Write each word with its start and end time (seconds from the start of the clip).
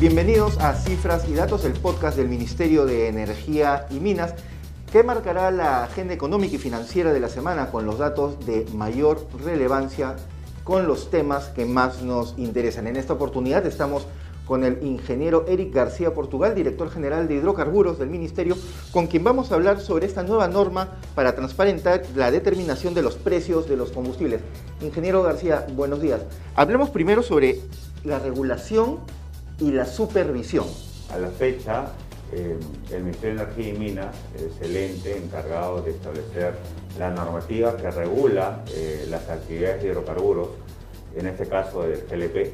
Bienvenidos 0.00 0.58
a 0.58 0.74
Cifras 0.74 1.28
y 1.28 1.34
Datos, 1.34 1.64
el 1.64 1.74
podcast 1.74 2.16
del 2.16 2.28
Ministerio 2.28 2.84
de 2.84 3.08
Energía 3.08 3.86
y 3.90 4.00
Minas, 4.00 4.34
que 4.90 5.04
marcará 5.04 5.52
la 5.52 5.84
agenda 5.84 6.14
económica 6.14 6.56
y 6.56 6.58
financiera 6.58 7.12
de 7.12 7.20
la 7.20 7.28
semana 7.28 7.70
con 7.70 7.86
los 7.86 7.98
datos 7.98 8.44
de 8.44 8.66
mayor 8.74 9.24
relevancia, 9.44 10.16
con 10.64 10.88
los 10.88 11.10
temas 11.10 11.50
que 11.50 11.64
más 11.64 12.02
nos 12.02 12.34
interesan. 12.36 12.88
En 12.88 12.96
esta 12.96 13.12
oportunidad 13.12 13.64
estamos 13.66 14.06
con 14.46 14.64
el 14.64 14.82
ingeniero 14.82 15.46
Eric 15.48 15.72
García 15.72 16.12
Portugal, 16.12 16.54
director 16.54 16.90
general 16.90 17.28
de 17.28 17.34
hidrocarburos 17.34 17.98
del 17.98 18.10
Ministerio, 18.10 18.56
con 18.92 19.06
quien 19.06 19.24
vamos 19.24 19.50
a 19.50 19.54
hablar 19.54 19.80
sobre 19.80 20.06
esta 20.06 20.22
nueva 20.22 20.48
norma 20.48 20.88
para 21.14 21.34
transparentar 21.34 22.02
la 22.14 22.30
determinación 22.30 22.94
de 22.94 23.02
los 23.02 23.16
precios 23.16 23.68
de 23.68 23.76
los 23.76 23.90
combustibles. 23.90 24.40
Ingeniero 24.80 25.22
García, 25.22 25.66
buenos 25.72 26.00
días. 26.00 26.20
Hablemos 26.54 26.90
primero 26.90 27.22
sobre 27.22 27.60
la 28.04 28.18
regulación 28.18 28.98
y 29.60 29.70
la 29.70 29.86
supervisión. 29.86 30.66
A 31.10 31.18
la 31.18 31.28
fecha, 31.28 31.92
eh, 32.32 32.58
el 32.90 33.04
Ministerio 33.04 33.36
de 33.36 33.42
Energía 33.42 33.68
y 33.68 33.78
Minas 33.78 34.16
es 34.36 34.68
el 34.68 34.76
ente 34.76 35.16
encargado 35.16 35.82
de 35.82 35.92
establecer 35.92 36.54
la 36.98 37.10
normativa 37.10 37.76
que 37.76 37.90
regula 37.90 38.64
eh, 38.72 39.06
las 39.08 39.28
actividades 39.28 39.82
de 39.82 39.88
hidrocarburos, 39.88 40.48
en 41.16 41.26
este 41.26 41.46
caso 41.46 41.82
del 41.82 42.04
GLP, 42.10 42.52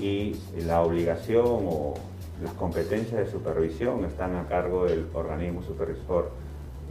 y 0.00 0.36
la 0.66 0.82
obligación 0.82 1.44
o 1.46 1.94
las 2.42 2.52
competencias 2.54 3.26
de 3.26 3.30
supervisión 3.30 4.04
están 4.04 4.36
a 4.36 4.46
cargo 4.46 4.84
del 4.84 5.06
organismo 5.12 5.62
supervisor 5.62 6.30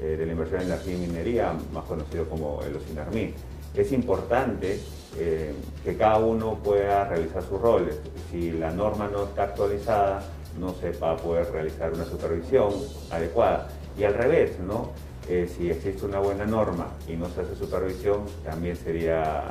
eh, 0.02 0.16
de 0.18 0.26
la 0.26 0.32
inversión 0.34 0.62
en 0.62 0.68
energía 0.68 0.96
y 0.96 0.98
minería, 0.98 1.54
más 1.74 1.86
conocido 1.86 2.26
como 2.30 2.62
el 2.64 2.76
OSINARMI. 2.76 3.34
Es 3.74 3.92
importante 3.92 4.80
eh, 5.18 5.54
que 5.84 5.98
cada 5.98 6.20
uno 6.20 6.56
pueda 6.64 7.06
realizar 7.06 7.44
sus 7.44 7.62
roles. 7.62 8.00
Si 8.31 8.52
la 8.52 8.72
norma 8.72 9.09
no 9.12 9.24
está 9.24 9.44
actualizada, 9.44 10.24
no 10.59 10.74
se 10.74 10.92
va 10.92 11.12
a 11.12 11.18
poder 11.18 11.52
realizar 11.52 11.94
una 11.94 12.06
supervisión 12.06 12.74
adecuada. 13.09 13.70
Y 13.98 14.03
al 14.03 14.14
revés, 14.14 14.59
¿no? 14.59 14.92
Eh, 15.30 15.50
si 15.58 15.70
existe 15.70 16.06
una 16.06 16.20
buena 16.20 16.46
norma 16.46 16.88
y 17.08 17.14
no 17.14 17.28
se 17.30 17.42
hace 17.42 17.56
supervisión, 17.56 18.22
también 18.46 18.76
sería 18.76 19.46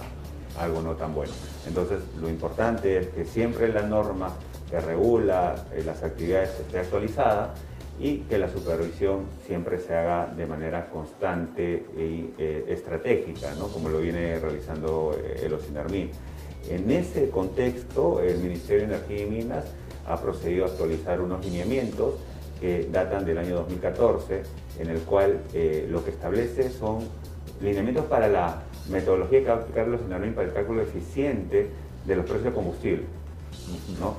algo 0.59 0.83
no 0.83 0.95
tan 0.95 1.15
bueno. 1.15 1.33
Entonces, 1.67 2.01
lo 2.21 2.29
importante 2.29 2.99
es 2.99 3.09
que 3.09 3.25
siempre 3.25 3.73
la 3.73 3.83
norma 3.83 4.31
que 4.71 4.81
regula 4.81 5.55
eh, 5.73 5.83
las 5.85 6.03
actividades 6.03 6.51
esté 6.61 6.79
actualizada 6.79 7.55
y 7.99 8.19
que 8.19 8.39
la 8.39 8.51
supervisión 8.51 9.25
siempre 9.47 9.79
se 9.79 9.95
haga 9.95 10.27
de 10.27 10.47
manera 10.47 10.91
constante 10.91 11.87
y 11.97 12.35
eh, 12.39 12.67
estratégica, 12.69 13.55
¿no? 13.59 13.69
como 13.69 13.89
lo 13.89 14.01
viene 14.01 14.39
realizando 14.39 15.17
eh, 15.19 15.43
el 15.45 15.55
OSINARMIN. 15.55 16.11
En 16.69 16.91
ese 16.91 17.31
contexto, 17.31 18.21
el 18.21 18.39
Ministerio 18.39 18.89
de 18.89 18.95
Energía 18.95 19.23
y 19.23 19.31
Minas 19.31 19.65
ha 20.07 20.21
procedido 20.21 20.65
a 20.65 20.69
actualizar 20.69 21.21
unos 21.21 21.45
lineamientos 21.45 22.15
que 22.61 22.89
datan 22.91 23.25
del 23.25 23.39
año 23.39 23.57
2014, 23.57 24.43
en 24.81 24.89
el 24.89 25.01
cual 25.01 25.41
lo 25.91 26.05
que 26.05 26.11
establece 26.11 26.71
son 26.71 27.01
lineamientos 27.61 28.07
para 28.07 28.29
la 28.29 28.63
metodología 28.91 29.41
que 29.41 29.47
va 29.47 29.55
a 29.55 29.57
aplicar 29.59 29.89
los 29.89 30.01
para 30.01 30.49
el 30.49 30.53
cálculo 30.53 30.83
eficiente 30.83 31.71
de 32.05 32.17
los 32.17 32.25
precios 32.25 32.45
de 32.45 32.53
combustible. 32.53 33.05
¿no? 34.01 34.15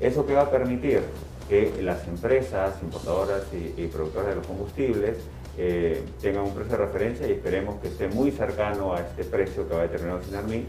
Eso 0.00 0.26
que 0.26 0.34
va 0.34 0.42
a 0.42 0.50
permitir 0.50 1.00
que 1.48 1.82
las 1.82 2.06
empresas 2.06 2.74
importadoras 2.82 3.42
y, 3.52 3.86
productoras 3.86 4.28
de 4.28 4.34
los 4.36 4.46
combustibles 4.46 5.16
eh, 5.58 6.02
tengan 6.20 6.44
un 6.44 6.54
precio 6.54 6.78
de 6.78 6.86
referencia 6.86 7.28
y 7.28 7.32
esperemos 7.32 7.80
que 7.80 7.88
esté 7.88 8.08
muy 8.08 8.30
cercano 8.30 8.94
a 8.94 9.00
este 9.00 9.24
precio 9.24 9.68
que 9.68 9.74
va 9.74 9.80
a 9.80 9.82
determinar 9.82 10.24
Sinarmin, 10.24 10.66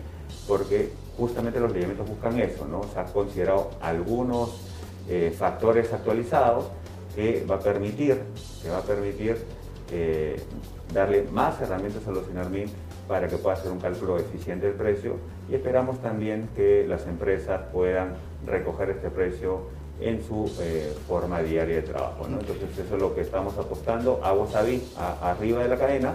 porque 0.48 0.90
justamente 1.18 1.59
los 1.59 1.72
lineamientos 1.72 2.09
buscan 2.09 2.40
eso, 2.40 2.68
¿no? 2.68 2.84
Se 2.92 3.00
han 3.00 3.08
considerado 3.08 3.72
algunos 3.81 4.59
eh, 5.08 5.34
factores 5.38 5.94
actualizados 5.94 6.66
que 7.16 7.46
va 7.50 7.56
a 7.56 7.59
permitir, 7.59 8.19
que 8.62 8.69
va 8.69 8.80
a 8.80 8.84
permitir 8.84 9.38
eh, 9.92 10.42
darle 10.94 11.28
más 11.31 11.62
herramientas 11.62 12.06
a 12.08 12.12
los 12.12 12.25
Sinarmin 12.25 12.66
para 13.08 13.28
que 13.28 13.38
pueda 13.38 13.56
hacer 13.56 13.72
un 13.72 13.80
cálculo 13.80 14.18
eficiente 14.18 14.68
del 14.68 14.75
precio 14.75 15.18
y 15.50 15.56
esperamos 15.56 16.02
también 16.02 16.50
que 16.56 16.86
las 16.88 17.06
empresas 17.08 17.62
puedan 17.72 18.14
recoger 18.46 18.91
este 18.91 19.09
precio 19.09 19.62
en 20.00 20.24
su 20.24 20.52
eh, 20.59 20.94
forma 21.08 21.42
diaria 21.42 21.75
de 21.75 21.81
trabajo. 21.84 22.25
Entonces 22.28 22.78
eso 22.78 22.96
es 22.96 23.02
lo 23.02 23.13
que 23.13 23.22
estamos 23.22 23.58
apostando, 23.58 24.19
aguas 24.24 24.56
arriba 24.56 25.63
de 25.63 25.69
la 25.69 25.78
cadena 25.78 26.13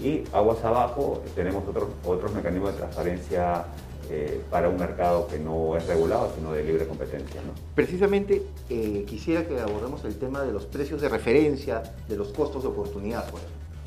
y 0.00 0.24
aguas 0.32 0.62
abajo 0.64 1.22
tenemos 1.34 1.66
otros, 1.66 1.88
otros 2.04 2.34
mecanismos 2.34 2.72
de 2.72 2.78
transparencia 2.78 3.64
eh, 4.10 4.40
para 4.50 4.68
un 4.68 4.76
mercado 4.76 5.26
que 5.26 5.38
no 5.38 5.76
es 5.76 5.84
regulado, 5.86 6.32
sino 6.36 6.52
de 6.52 6.62
libre 6.62 6.86
competencia. 6.86 7.40
Precisamente 7.74 8.42
eh, 8.70 9.04
quisiera 9.04 9.44
que 9.44 9.58
abordemos 9.58 10.04
el 10.04 10.16
tema 10.16 10.42
de 10.42 10.52
los 10.52 10.64
precios 10.66 11.00
de 11.00 11.08
referencia, 11.08 11.82
de 12.08 12.16
los 12.16 12.28
costos 12.28 12.62
de 12.62 12.68
oportunidad. 12.68 13.28
Pues. 13.30 13.42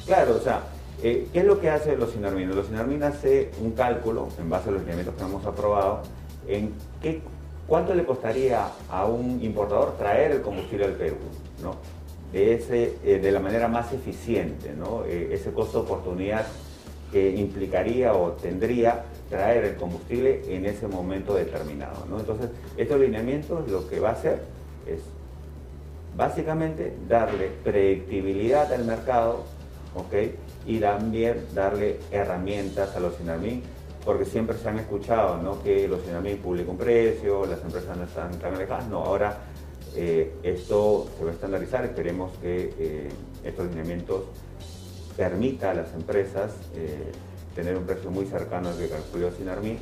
Claro, 0.06 0.36
o 0.36 0.42
sea, 0.42 0.64
eh, 1.04 1.28
¿Qué 1.32 1.40
es 1.40 1.46
lo 1.46 1.60
que 1.60 1.70
hace 1.70 1.96
los 1.96 2.12
Sinarmin? 2.12 2.56
Los 2.56 2.68
Sinarmin 2.68 3.04
hace 3.04 3.52
un 3.62 3.72
cálculo, 3.72 4.30
en 4.40 4.50
base 4.50 4.70
a 4.70 4.72
los 4.74 4.82
lineamientos 4.82 5.16
que 5.16 5.24
hemos 5.24 5.46
aprobado, 5.46 6.02
en 6.48 6.74
qué, 7.02 7.22
cuánto 7.68 7.94
le 7.94 8.06
costaría 8.06 8.68
a 8.90 9.06
un 9.06 9.42
importador 9.44 9.98
traer 9.98 10.32
el 10.32 10.42
combustible 10.42 10.86
al 10.86 10.94
Perú, 10.94 11.18
¿no? 11.64 11.76
de, 12.32 12.54
ese, 12.54 12.98
eh, 13.04 13.20
de 13.20 13.32
la 13.32 13.40
manera 13.40 13.68
más 13.68 13.92
eficiente, 13.94 14.74
¿no? 14.78 15.04
Eh, 15.06 15.30
ese 15.32 15.52
costo 15.52 15.80
de 15.80 15.86
oportunidad 15.86 16.46
que 17.12 17.32
implicaría 17.36 18.14
o 18.14 18.34
tendría 18.34 19.04
traer 19.30 19.66
el 19.66 19.76
combustible 19.76 20.42
en 20.48 20.66
ese 20.66 20.88
momento 20.88 21.36
determinado. 21.36 22.06
¿no? 22.10 22.20
Entonces, 22.20 22.50
estos 22.78 23.00
lineamientos 23.00 23.70
lo 23.70 23.88
que 23.88 24.00
va 24.00 24.10
a 24.10 24.14
hacer 24.14 24.42
es 24.88 25.00
básicamente 26.16 26.94
darle 27.08 27.50
predictibilidad 27.64 28.72
al 28.74 28.86
mercado, 28.86 29.46
¿ok? 29.96 30.14
y 30.66 30.80
también 30.80 31.46
darle 31.54 32.00
herramientas 32.12 32.96
a 32.96 33.00
los 33.00 33.16
SINAMIN, 33.16 33.64
porque 34.06 34.26
siempre 34.26 34.58
se 34.58 34.70
han 34.70 34.80
escuchado 34.80 35.38
¿no? 35.38 35.62
que 35.64 35.88
los 35.88 36.02
SINAMIN 36.04 36.38
publican 36.38 36.72
un 36.72 36.78
precio, 36.78 37.46
las 37.46 37.62
empresas 37.62 37.98
no 37.98 38.04
están 38.04 38.32
tan 38.40 38.54
alejadas. 38.54 38.88
No, 38.88 39.04
ahora 39.04 39.38
eh, 39.96 40.36
esto 40.44 41.08
se 41.18 41.24
va 41.24 41.32
a 41.32 41.34
estandarizar, 41.34 41.86
esperemos 41.86 42.32
que 42.42 42.74
eh, 42.78 43.10
estos 43.44 43.68
lineamientos 43.68 44.26
permita 45.18 45.72
a 45.72 45.74
las 45.74 45.94
empresas 45.94 46.52
eh, 46.76 47.12
tener 47.56 47.76
un 47.76 47.84
precio 47.84 48.12
muy 48.12 48.26
cercano 48.26 48.70
al 48.70 48.78
que 48.78 48.88
calculó 48.88 49.32
Sinarmin 49.32 49.78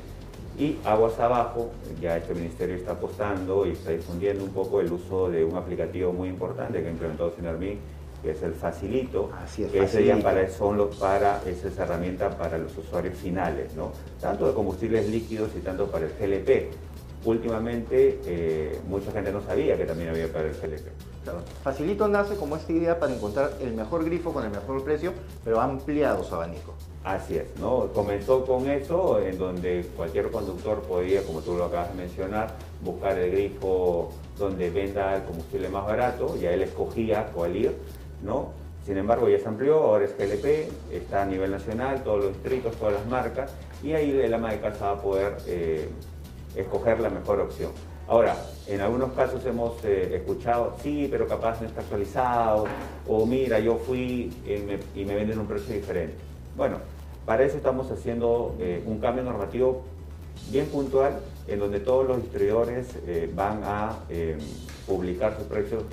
y 0.57 0.77
aguas 0.85 1.19
abajo, 1.19 1.69
ya 2.01 2.17
este 2.17 2.33
ministerio 2.33 2.75
está 2.75 2.93
apostando 2.93 3.67
y 3.67 3.71
está 3.71 3.91
difundiendo 3.91 4.43
un 4.43 4.49
poco 4.51 4.81
el 4.81 4.91
uso 4.91 5.29
de 5.29 5.45
un 5.45 5.55
aplicativo 5.55 6.11
muy 6.13 6.29
importante 6.29 6.81
que 6.81 6.87
ha 6.87 6.91
implementado 6.91 7.31
Sinarmin 7.35 7.77
que 8.27 8.33
es 8.33 8.43
el 8.43 8.55
Facilito, 8.55 9.29
que 9.71 9.83
ese 9.83 10.03
ya 10.03 10.17
para, 10.17 10.49
son 10.49 10.89
para, 10.99 11.41
esa 11.45 11.69
es 11.69 11.77
herramienta 11.77 12.29
para 12.37 12.57
los 12.57 12.77
usuarios 12.77 13.17
finales, 13.17 13.73
¿no? 13.73 13.93
tanto 14.19 14.47
de 14.47 14.53
combustibles 14.53 15.07
líquidos 15.07 15.51
y 15.55 15.61
tanto 15.61 15.89
para 15.89 16.07
el 16.07 16.11
GLP. 16.11 16.73
Últimamente 17.23 18.19
eh, 18.25 18.81
mucha 18.89 19.13
gente 19.13 19.31
no 19.31 19.41
sabía 19.41 19.77
que 19.77 19.85
también 19.85 20.09
había 20.09 20.27
para 20.31 20.49
el 20.49 20.55
GLP. 20.55 20.87
Facilito 21.63 22.07
nace 22.09 22.35
como 22.35 22.57
esta 22.57 22.71
idea 22.71 22.99
para 22.99 23.13
encontrar 23.13 23.53
el 23.61 23.73
mejor 23.73 24.03
grifo 24.03 24.33
con 24.33 24.43
el 24.43 24.51
mejor 24.51 24.83
precio, 24.83 25.13
pero 25.45 25.61
ha 25.61 25.63
ampliado 25.63 26.21
su 26.23 26.35
abanico. 26.35 26.73
Así 27.05 27.37
es, 27.37 27.57
¿no? 27.59 27.87
Comenzó 27.93 28.45
con 28.45 28.69
eso, 28.69 29.21
en 29.21 29.37
donde 29.37 29.85
cualquier 29.95 30.29
conductor 30.31 30.81
podía, 30.81 31.23
como 31.23 31.39
tú 31.39 31.55
lo 31.55 31.65
acabas 31.65 31.89
de 31.89 31.95
mencionar, 31.95 32.53
buscar 32.83 33.17
el 33.17 33.31
grifo 33.31 34.11
donde 34.37 34.69
venda 34.69 35.15
el 35.15 35.23
combustible 35.23 35.69
más 35.69 35.85
barato, 35.85 36.35
y 36.39 36.45
él 36.45 36.61
escogía 36.61 37.27
cuál 37.33 37.55
ir, 37.55 37.75
¿no? 38.23 38.51
Sin 38.87 38.97
embargo, 38.97 39.27
ya 39.27 39.37
se 39.37 39.47
amplió, 39.49 39.79
ahora 39.79 40.05
es 40.05 40.17
GLP, 40.17 40.71
está 40.93 41.23
a 41.23 41.25
nivel 41.25 41.51
nacional, 41.51 42.03
todos 42.05 42.23
los 42.23 42.33
distritos, 42.33 42.73
todas 42.77 42.93
las 42.93 43.05
marcas, 43.07 43.51
y 43.83 43.91
ahí 43.91 44.11
el 44.11 44.33
ama 44.33 44.51
de 44.51 44.61
casa 44.61 44.85
va 44.85 44.91
a 44.91 45.01
poder 45.01 45.37
eh, 45.45 45.89
escoger 46.55 47.01
la 47.01 47.09
mejor 47.09 47.41
opción. 47.41 47.71
Ahora, 48.07 48.37
en 48.65 48.79
algunos 48.79 49.11
casos 49.11 49.45
hemos 49.45 49.83
eh, 49.83 50.15
escuchado, 50.15 50.77
sí, 50.81 51.09
pero 51.11 51.27
capaz 51.27 51.59
no 51.59 51.67
está 51.67 51.81
actualizado, 51.81 52.63
o 53.05 53.25
mira, 53.25 53.59
yo 53.59 53.75
fui 53.75 54.31
y 54.45 55.03
me, 55.03 55.15
venden 55.15 55.39
un 55.39 55.47
precio 55.47 55.75
diferente. 55.75 56.15
Bueno, 56.55 56.77
para 57.25 57.43
eso 57.43 57.57
estamos 57.57 57.91
haciendo 57.91 58.55
eh, 58.57 58.81
un 58.85 58.99
cambio 58.99 59.21
normativo 59.21 59.81
bien 60.49 60.67
puntual, 60.67 61.19
en 61.49 61.59
donde 61.59 61.81
todos 61.81 62.07
los 62.07 62.21
distribuidores 62.21 62.87
van 63.33 63.63
a 63.65 63.97
publicar 64.85 65.35
sus 65.35 65.45
precios 65.47 65.83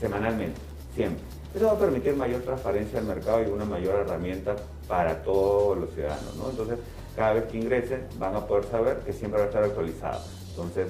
semanalmente, 0.00 0.60
siempre. 0.94 1.22
Eso 1.54 1.66
va 1.66 1.72
a 1.72 1.78
permitir 1.78 2.14
mayor 2.14 2.42
transparencia 2.42 3.00
al 3.00 3.06
mercado 3.06 3.42
y 3.42 3.46
una 3.46 3.64
mayor 3.64 3.96
herramienta 3.96 4.54
para 4.86 5.22
todos 5.22 5.78
los 5.78 5.90
ciudadanos. 5.90 6.36
¿no? 6.36 6.50
Entonces, 6.50 6.78
cada 7.16 7.34
vez 7.34 7.44
que 7.44 7.58
ingresen 7.58 8.06
van 8.18 8.36
a 8.36 8.46
poder 8.46 8.64
saber 8.64 8.98
que 8.98 9.12
siempre 9.12 9.40
va 9.40 9.46
a 9.46 9.48
estar 9.48 9.64
actualizado. 9.64 10.20
Entonces, 10.50 10.88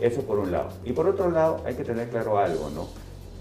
eso 0.00 0.22
por 0.22 0.38
un 0.38 0.52
lado. 0.52 0.68
Y 0.84 0.92
por 0.92 1.06
otro 1.06 1.30
lado, 1.30 1.62
hay 1.64 1.74
que 1.74 1.84
tener 1.84 2.08
claro 2.08 2.38
algo, 2.38 2.70
¿no? 2.70 2.88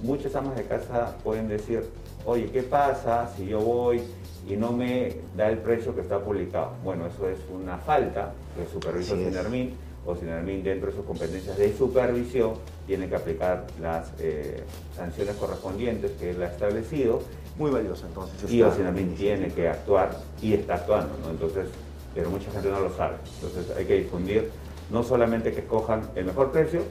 Muchas 0.02 0.34
amas 0.36 0.56
de 0.56 0.64
casa 0.64 1.16
pueden 1.24 1.50
decir, 1.50 1.84
oye, 2.26 2.50
¿qué 2.52 2.64
pasa 2.64 3.30
si 3.36 3.48
yo 3.48 3.60
voy 3.60 4.02
y 4.50 4.56
no 4.56 4.72
me 4.72 5.16
da 5.36 5.50
el 5.50 5.60
precio 5.60 5.94
que 5.94 6.02
está 6.02 6.20
publicado. 6.20 6.72
Bueno, 6.84 7.06
eso 7.06 7.30
es 7.30 7.38
una 7.54 7.78
falta 7.78 8.34
que 8.56 8.66
supervisa 8.72 9.16
Sinermin 9.16 9.76
o 10.10 10.16
Sinermin 10.16 10.64
dentro 10.64 10.90
de 10.90 10.96
sus 10.96 11.06
competencias 11.06 11.56
de 11.56 11.72
supervisión 11.78 12.54
tiene 12.88 13.08
que 13.08 13.16
aplicar 13.16 13.68
las 13.80 14.12
eh, 14.20 14.64
sanciones 14.96 15.36
correspondientes 15.36 16.12
que 16.14 16.32
él 16.32 16.42
ha 16.42 16.48
establecido. 16.48 17.22
Muy 17.58 17.70
valioso 17.70 18.08
entonces. 18.08 18.52
Y 18.52 18.64
Sinermin 18.76 19.16
tiene 19.16 19.50
que 19.50 19.68
actuar 19.68 20.18
y 20.42 20.54
está 20.54 20.76
actuando, 20.76 21.14
¿no? 21.24 21.30
Entonces, 21.30 21.68
pero 22.16 22.30
mucha 22.32 22.50
gente 22.52 22.70
no 22.72 22.80
lo 22.80 22.96
sabe. 22.96 23.18
Entonces 23.36 23.78
hay 23.78 23.86
que 23.86 23.96
difundir 23.98 24.50
no 24.90 25.04
solamente 25.04 25.52
que 25.52 25.60
escojan 25.60 26.02
el 26.16 26.26
mejor 26.26 26.52
precio, 26.52 26.82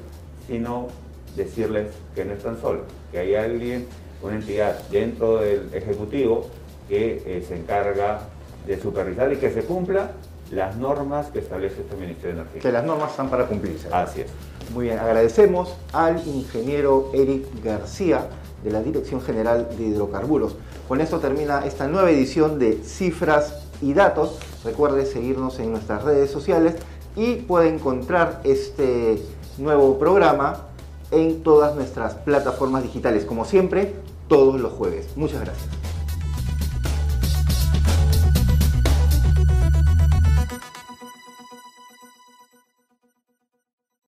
sino 0.47 0.87
decirles 1.35 1.89
que 2.15 2.25
no 2.25 2.35
están 2.35 2.61
solos, 2.61 2.85
que 3.11 3.19
hay 3.19 3.35
alguien, 3.35 3.87
una 4.23 4.37
entidad 4.37 4.81
dentro 4.91 5.39
del 5.39 5.73
Ejecutivo 5.75 6.49
que 6.89 7.23
eh, 7.27 7.45
se 7.47 7.57
encarga 7.57 8.21
de 8.67 8.81
supervisar 8.81 9.33
y 9.33 9.37
que 9.37 9.51
se 9.51 9.63
cumpla 9.63 10.13
las 10.51 10.77
normas 10.77 11.27
que 11.27 11.41
establece 11.41 11.83
este 11.83 11.97
Ministerio 11.97 12.37
de 12.37 12.41
Energía. 12.43 12.63
Que 12.63 12.73
las 12.73 12.85
normas 12.85 13.11
están 13.11 13.29
para 13.29 13.47
cumplirse. 13.47 13.89
Así 13.93 14.23
es. 14.23 14.31
Muy 14.73 14.87
bien, 14.87 14.99
agradecemos 14.99 15.75
al 15.93 16.27
ingeniero 16.27 17.11
Eric 17.15 17.47
García 17.63 18.29
de 18.63 18.71
la 18.71 18.83
Dirección 18.83 19.21
General 19.21 19.69
de 19.77 19.85
Hidrocarburos. 19.85 20.57
Con 20.87 21.01
esto 21.01 21.19
termina 21.19 21.65
esta 21.65 21.87
nueva 21.87 22.11
edición 22.11 22.59
de 22.59 22.81
Cifras 22.83 23.63
y 23.81 23.93
Datos. 23.93 24.39
Recuerde 24.65 25.07
seguirnos 25.07 25.59
en 25.59 25.73
nuestras 25.73 26.03
redes 26.03 26.31
sociales 26.31 26.75
y 27.17 27.37
puede 27.37 27.69
encontrar 27.69 28.41
este 28.45 29.23
nuevo 29.59 29.99
programa 29.99 30.67
en 31.11 31.43
todas 31.43 31.75
nuestras 31.75 32.15
plataformas 32.15 32.83
digitales, 32.83 33.25
como 33.25 33.45
siempre, 33.45 33.95
todos 34.29 34.61
los 34.61 34.73
jueves. 34.73 35.09
Muchas 35.17 35.41
gracias. 35.41 35.88